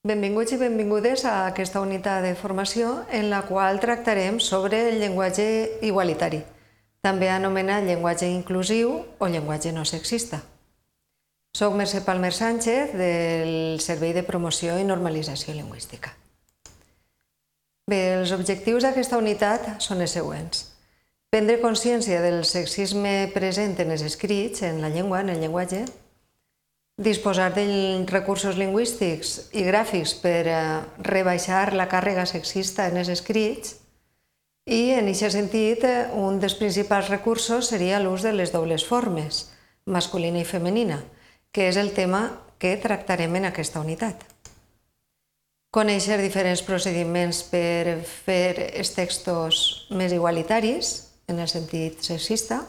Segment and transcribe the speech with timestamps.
[0.00, 5.44] Benvinguts i benvingudes a aquesta unitat de formació en la qual tractarem sobre el llenguatge
[5.84, 6.38] igualitari,
[7.04, 10.40] també anomenat llenguatge inclusiu o llenguatge no sexista.
[11.52, 16.16] Soc Mercè Palmer Sánchez del Servei de Promoció i Normalització Lingüística.
[17.84, 20.64] Bé, els objectius d'aquesta unitat són els següents.
[21.28, 25.84] Prendre consciència del sexisme present en els escrits, en la llengua, en el llenguatge,
[27.00, 27.64] disposar de
[28.12, 30.56] recursos lingüístics i gràfics per eh,
[31.06, 33.78] rebaixar la càrrega sexista en els escrits
[34.68, 39.46] i, en aquest sentit, eh, un dels principals recursos seria l'ús de les dobles formes,
[39.88, 41.00] masculina i femenina,
[41.50, 42.26] que és el tema
[42.60, 44.20] que tractarem en aquesta unitat.
[45.72, 52.66] Conèixer diferents procediments per fer els textos més igualitaris, en el sentit sexista,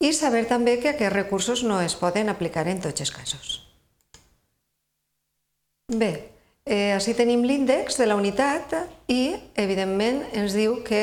[0.00, 3.48] i saber també que aquests recursos no es poden aplicar en tots els casos.
[5.90, 6.30] Bé,
[6.64, 8.72] eh, així tenim l'índex de la unitat
[9.12, 11.02] i, evidentment, ens diu que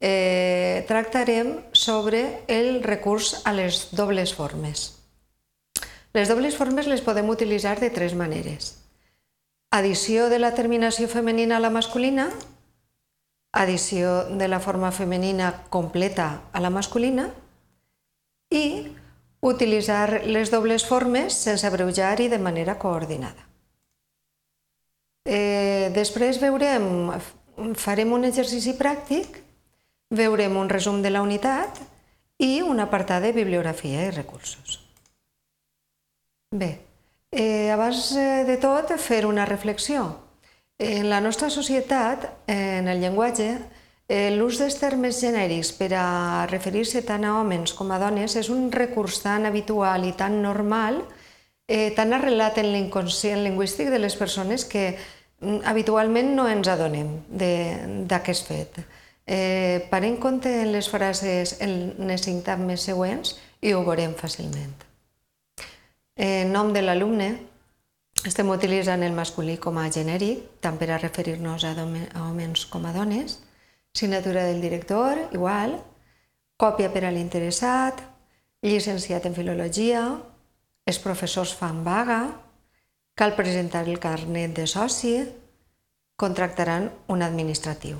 [0.00, 4.86] eh, tractarem sobre el recurs a les dobles formes.
[6.12, 8.78] Les dobles formes les podem utilitzar de tres maneres.
[9.72, 12.30] Addició de la terminació femenina a la masculina,
[13.52, 17.30] addició de la forma femenina completa a la masculina
[18.52, 18.92] i
[19.42, 23.48] utilitzar les dobles formes sense abreujar i de manera coordinada.
[25.24, 27.10] Eh, després veurem,
[27.78, 29.40] farem un exercici pràctic,
[30.12, 31.80] veurem un resum de la unitat
[32.42, 34.80] i un apartat de bibliografia i recursos.
[36.52, 36.72] Bé,
[37.30, 40.18] eh, abans de tot, fer una reflexió.
[40.78, 43.71] En la nostra societat, en el llenguatge, Eh,
[44.08, 48.70] l'ús dels termes genèrics per a referir-se tant a homes com a dones és un
[48.72, 51.02] recurs tan habitual i tan normal,
[51.68, 54.96] eh, tan arrelat en l'inconscient lingüístic de les persones que
[55.40, 58.82] mm, habitualment no ens adonem d'aquest fet.
[59.26, 64.74] Eh, parem compte en les frases, en les sintagmes següents i ho veurem fàcilment.
[66.16, 67.30] En nom de l'alumne,
[68.26, 72.84] estem utilitzant el masculí com a genèric, tant per a referir-nos a, a homes com
[72.84, 73.38] a dones,
[73.94, 75.76] signatura del director, igual,
[76.56, 78.00] còpia per a l'interessat,
[78.62, 80.04] llicenciat en filologia,
[80.86, 82.22] els professors fan vaga,
[83.14, 85.16] cal presentar el carnet de soci,
[86.16, 87.98] contractaran un administratiu.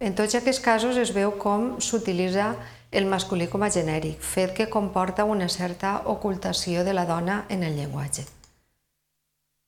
[0.00, 2.54] En tots aquests casos es veu com s'utilitza
[2.94, 7.62] el masculí com a genèric, fet que comporta una certa ocultació de la dona en
[7.62, 8.26] el llenguatge.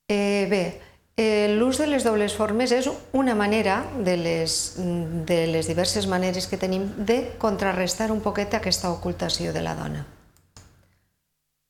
[0.08, 0.80] Eh, bé,
[1.56, 4.76] l'ús de les dobles formes és una manera de les,
[5.26, 10.04] de les diverses maneres que tenim de contrarrestar un poquet aquesta ocultació de la dona.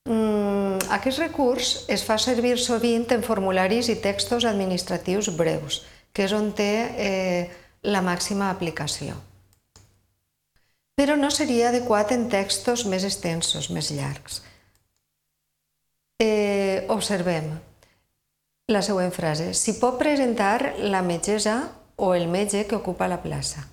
[0.07, 5.81] Mm, aquest recurs es fa servir sovint en formularis i textos administratius breus,
[6.13, 6.73] que és on té
[7.07, 7.49] eh,
[7.83, 9.17] la màxima aplicació.
[10.97, 14.41] Però no seria adequat en textos més extensos, més llargs.
[16.23, 17.51] Eh, observem,
[18.67, 19.53] la següent frase.
[19.55, 21.57] S'hi pot presentar la metgessa
[21.97, 23.69] o el metge que ocupa la plaça.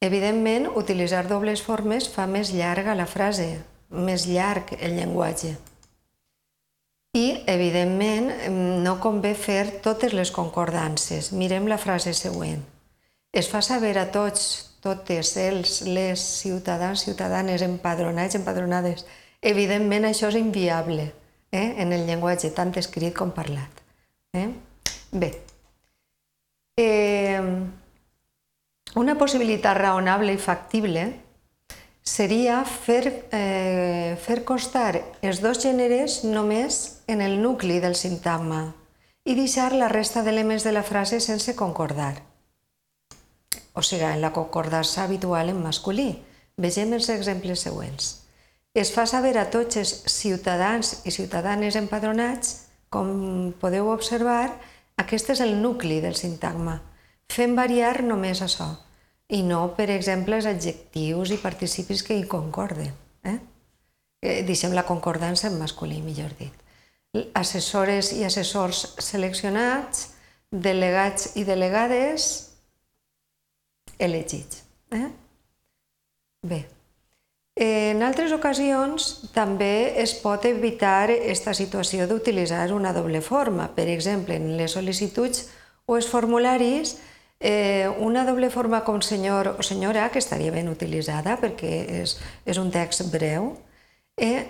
[0.00, 3.48] Evidentment, utilitzar dobles formes fa més llarga la frase,
[3.90, 5.56] més llarg el llenguatge.
[7.18, 8.30] I, evidentment,
[8.84, 11.32] no convé fer totes les concordances.
[11.32, 12.62] Mirem la frase següent.
[13.34, 14.44] Es fa saber a tots,
[14.84, 19.08] totes els, les ciutadans, ciutadanes, empadronats, empadronades.
[19.42, 21.10] Evidentment, això és inviable
[21.50, 21.74] eh?
[21.82, 23.87] en el llenguatge, tant escrit com parlat.
[24.34, 24.48] Eh?
[25.10, 25.42] Bé,
[26.76, 27.40] eh,
[28.94, 31.06] una possibilitat raonable i factible
[32.02, 38.74] seria fer, eh, fer constar els dos gèneres només en el nucli del sintagma
[39.24, 42.22] i deixar la resta d'elements de la frase sense concordar.
[43.74, 46.24] O sigui, en la concordança habitual en masculí.
[46.56, 48.24] Vegem els exemples següents.
[48.74, 54.52] Es fa saber a tots els ciutadans i ciutadanes empadronats com podeu observar,
[54.98, 56.78] aquest és el nucli del sintagma.
[57.28, 58.68] Fem variar només això,
[59.28, 62.94] i no, per exemple, els adjectius i participis que hi concorden.
[63.28, 63.38] Eh?
[64.22, 66.64] eh deixem la concordança en masculí, millor dit.
[67.36, 70.14] Assessores i assessors seleccionats,
[70.50, 72.48] delegats i delegades
[73.98, 74.64] elegits.
[74.92, 75.08] Eh?
[76.48, 76.64] Bé,
[77.58, 83.66] en altres ocasions també es pot evitar aquesta situació d'utilitzar una doble forma.
[83.74, 85.48] Per exemple, en les sol·licituds
[85.86, 86.94] o els formularis,
[87.40, 92.14] eh, una doble forma com senyor o senyora, que estaria ben utilitzada perquè és,
[92.46, 93.56] és un text breu,
[94.16, 94.46] eh,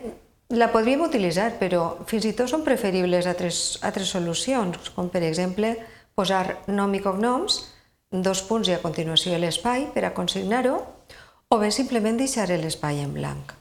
[0.49, 5.79] la podríem utilitzar, però fins i tot són preferibles altres, altres solucions, com per exemple
[6.13, 7.63] posar nom i cognoms,
[8.11, 10.98] dos punts i a continuació l'espai per a consignar-ho,
[11.49, 13.55] o bé simplement deixar l'espai en blanc.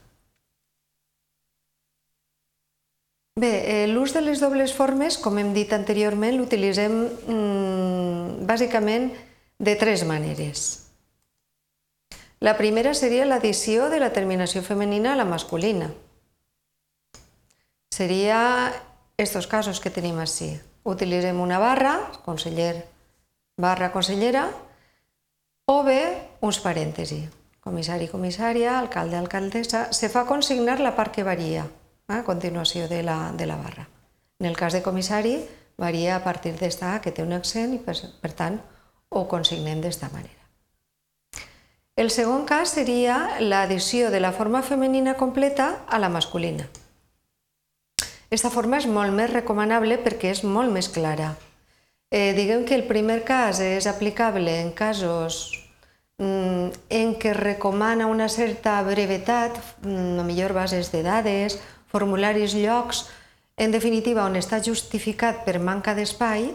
[3.38, 9.12] Bé, eh, l'ús de les dobles formes, com hem dit anteriorment, l'utilitzem mmm, bàsicament
[9.62, 10.90] de tres maneres.
[12.40, 15.92] La primera seria l'addició de la terminació femenina a la masculina.
[17.94, 18.72] Seria
[19.16, 20.52] estos casos que tenim així.
[20.82, 21.94] Utilitzem una barra,
[22.26, 22.86] conseller,
[23.58, 24.48] barra consellera,
[25.66, 26.02] o bé
[26.42, 27.37] uns parèntesi.
[27.68, 29.90] Comissari, comissària, alcalde, alcaldessa.
[29.92, 31.66] Se fa consignar la part que varia
[32.08, 33.84] a continuació de la, de la barra.
[34.40, 35.34] En el cas de comissari,
[35.76, 37.92] varia a partir d'esta que té un accent i, per,
[38.22, 38.56] per tant,
[39.12, 40.32] ho consignem d'esta manera.
[41.98, 46.70] El segon cas seria l'addició de la forma femenina completa a la masculina.
[48.30, 51.34] Aquesta forma és molt més recomanable perquè és molt més clara.
[52.08, 55.67] Eh, diguem que el primer cas és aplicable en casos
[56.18, 63.06] en què recomana una certa brevetat, mm, a millor bases de dades, formularis, llocs,
[63.56, 66.52] en definitiva, on està justificat per manca d'espai,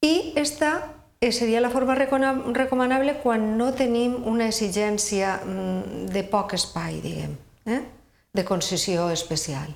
[0.00, 6.54] i està Eh, seria la forma recomanable quan no tenim una exigència mm, de poc
[6.54, 7.32] espai, diguem,
[7.66, 7.80] eh?
[8.32, 9.72] de concessió especial.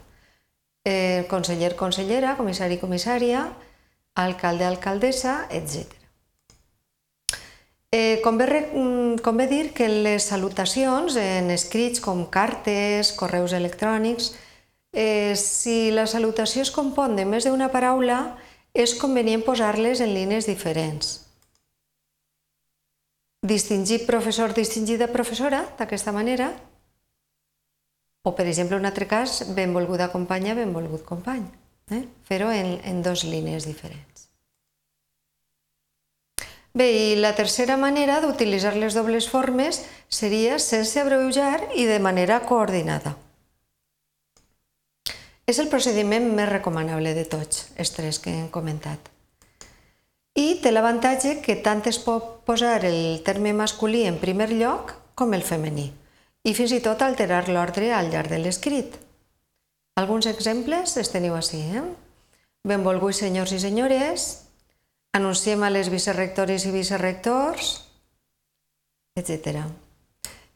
[0.87, 3.49] Eh, conseller, consellera, comissari, comissària,
[4.15, 5.99] alcalde, alcaldessa, etc.
[7.93, 14.33] Eh, convé, mm, convé dir que les salutacions en escrits com cartes, correus electrònics,
[14.93, 18.39] eh, si la salutació es compon de més d'una paraula,
[18.73, 21.23] és convenient posar-les en línies diferents
[23.43, 26.53] distingir professor distingida professora d'aquesta manera,
[28.23, 31.43] o per exemple un altre cas, benvolguda companya, benvolgut company,
[31.91, 32.05] eh?
[32.23, 34.12] fer-ho en, en dos línies diferents.
[36.73, 42.41] Bé, i la tercera manera d'utilitzar les dobles formes seria sense abreujar i de manera
[42.49, 43.17] coordinada.
[45.45, 49.11] És el procediment més recomanable de tots, els tres que hem comentat.
[50.33, 55.35] I té l'avantatge que tant es pot posar el terme masculí en primer lloc com
[55.37, 55.91] el femení
[56.43, 58.97] i fins i tot alterar l'ordre al llarg de l'escrit.
[60.01, 61.61] Alguns exemples els teniu així.
[61.61, 61.85] Eh?
[62.65, 64.47] Benvolguts senyors i senyores,
[65.13, 67.73] anunciem a les vicerrectores i vicerrectors,
[69.17, 69.67] etc.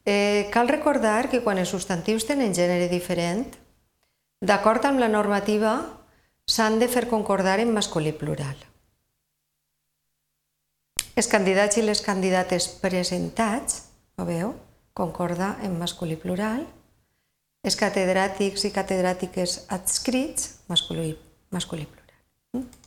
[0.05, 3.45] Eh, cal recordar que quan els substantius tenen gènere diferent,
[4.41, 5.75] d'acord amb la normativa,
[6.47, 8.55] s'han de fer concordar en masculí plural.
[11.17, 13.83] Els candidats i les candidates presentats,
[14.17, 14.53] ho veu,
[14.97, 16.65] concorda en masculí plural.
[17.65, 21.15] Els catedràtics i catedràtiques adscrits, masculí,
[21.51, 22.21] masculí plural.
[22.53, 22.86] Mm?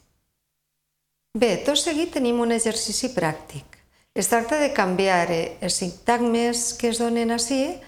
[1.31, 3.77] Bé, tot seguit tenim un exercici pràctic.
[4.19, 7.79] Es tracta de canviar els sintagmes que es donen així,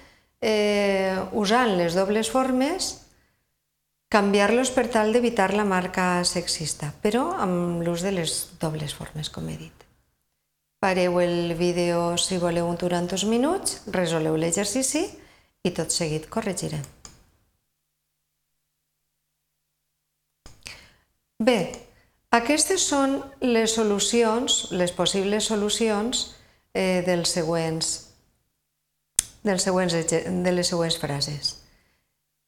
[0.41, 3.03] eh, usant les dobles formes,
[4.15, 9.49] canviar-los per tal d'evitar la marca sexista, però amb l'ús de les dobles formes, com
[9.49, 9.87] he dit.
[10.79, 15.09] Pareu el vídeo si voleu durant uns minuts, resoleu l'exercici
[15.65, 16.83] i tot seguit corregirem.
[21.43, 21.91] Bé,
[22.33, 26.23] aquestes són les solucions, les possibles solucions
[26.75, 27.91] eh, dels següents,
[29.45, 31.59] dels següents, de les següents frases.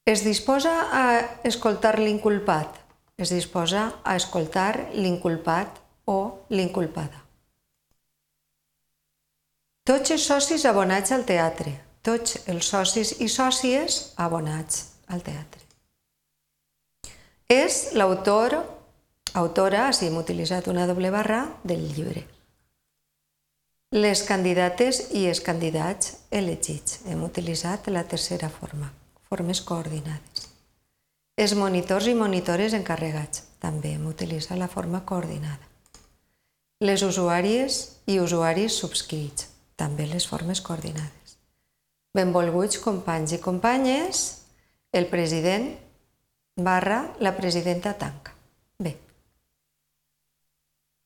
[0.04, 1.04] Es disposa a
[1.44, 2.80] escoltar l'inculpat.
[3.16, 5.78] Es disposa a escoltar l'inculpat
[6.10, 7.22] o l'inculpada.
[9.84, 11.76] Tots els socis abonats al teatre.
[12.04, 14.80] Tots els socis i sòcies abonats
[15.12, 15.60] al teatre.
[17.48, 18.56] És l'autor,
[19.34, 22.24] autora, si hem utilitzat una doble barra, del llibre.
[23.94, 27.00] Les candidates i els candidats elegits.
[27.10, 28.88] Hem utilitzat la tercera forma,
[29.28, 30.48] formes coordinades.
[31.36, 33.44] Els monitors i monitores encarregats.
[33.62, 35.62] També hem utilitzat la forma coordinada.
[36.84, 37.78] Les usuàries
[38.10, 41.38] i usuaris subscrits també les formes coordinades.
[42.14, 44.20] Benvolguts companys i companyes,
[44.92, 45.72] el president
[46.54, 48.33] barra la presidenta tanca.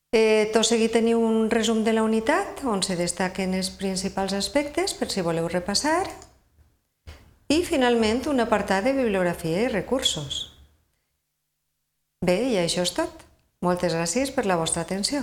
[0.09, 4.95] Eh, tot seguit teniu un resum de la unitat on se destaquen els principals aspectes
[4.97, 6.07] per si voleu repassar
[7.53, 10.47] i finalment un apartat de bibliografia i recursos.
[12.25, 13.21] Bé, i això és tot.
[13.61, 15.21] Moltes gràcies per la vostra atenció.